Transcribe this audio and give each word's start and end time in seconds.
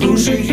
слушай 0.00 0.49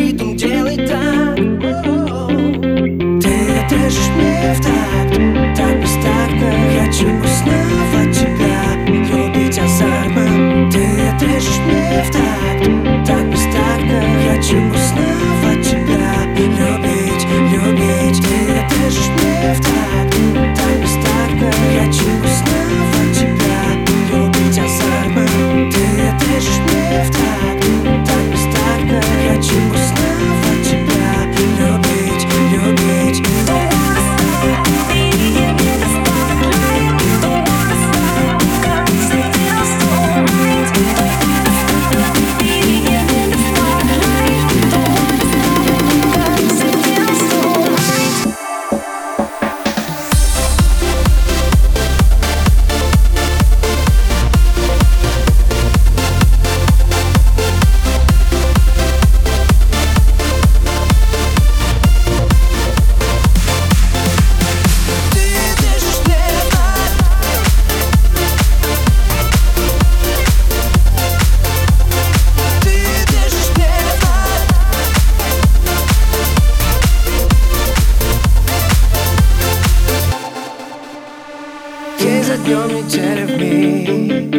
за 82.28 82.36
днем 82.40 82.70
и 82.78 82.82
в 83.26 83.32
миг. 83.40 84.36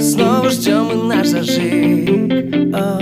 Снова 0.00 0.48
ждем 0.48 0.90
и 0.90 0.94
наш 1.06 1.26
зажиг. 1.26 2.08
О, 2.74 2.98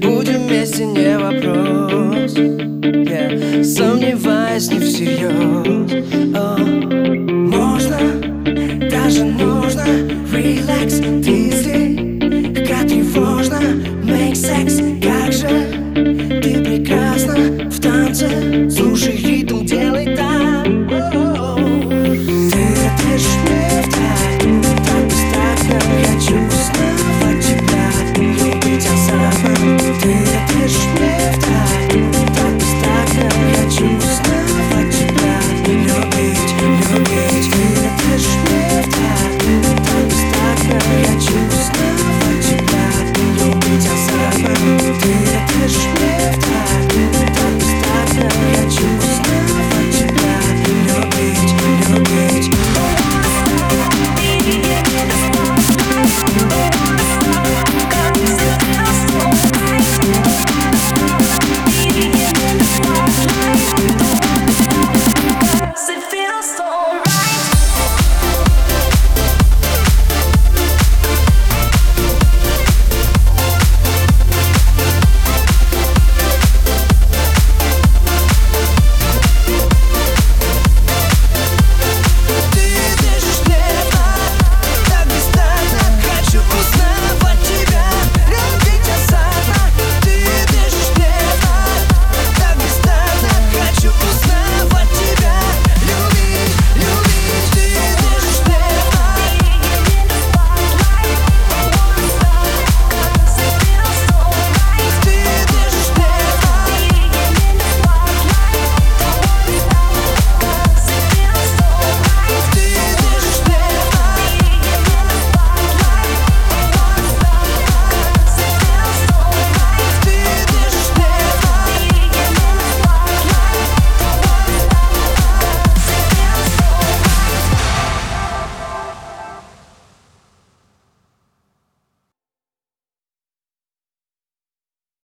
Будем 0.00 0.46
вместе, 0.46 0.86
не 0.86 1.18
вопрос. 1.18 2.34
Yeah. 2.34 3.62
Сомневаясь 3.62 4.70
не 4.70 4.78
всерьез. 4.80 5.92
О, 6.34 6.56
Можно, 7.54 7.98
даже 8.90 9.24
нужно. 9.24 9.84
Релакс, 10.32 10.96
ты 11.24 11.52
зли, 11.60 11.78
как 12.66 12.88
тревожно. 12.88 13.60
Make 14.04 14.32
sex, 14.32 14.80
как 15.02 15.32
же 15.32 15.48
Ты 16.42 16.50
прекрасна 16.64 17.36
в 17.68 17.78
танце, 17.78 18.70
слушай 18.70 19.09